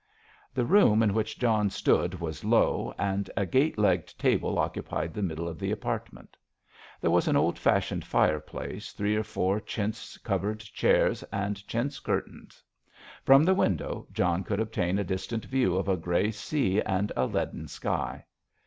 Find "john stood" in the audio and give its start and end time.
1.37-2.19